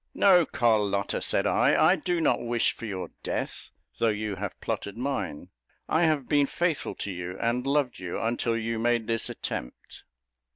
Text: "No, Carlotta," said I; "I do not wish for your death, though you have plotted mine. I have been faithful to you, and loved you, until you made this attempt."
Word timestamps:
"No, 0.15 0.47
Carlotta," 0.47 1.21
said 1.21 1.45
I; 1.45 1.79
"I 1.89 1.95
do 1.95 2.19
not 2.19 2.41
wish 2.41 2.71
for 2.71 2.87
your 2.87 3.11
death, 3.21 3.69
though 3.99 4.07
you 4.09 4.37
have 4.37 4.59
plotted 4.59 4.97
mine. 4.97 5.49
I 5.87 6.05
have 6.05 6.27
been 6.27 6.47
faithful 6.47 6.95
to 6.95 7.11
you, 7.11 7.37
and 7.39 7.67
loved 7.67 7.99
you, 7.99 8.19
until 8.19 8.57
you 8.57 8.79
made 8.79 9.05
this 9.05 9.29
attempt." 9.29 10.03